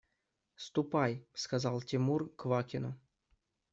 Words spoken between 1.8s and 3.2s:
Тимур Квакину.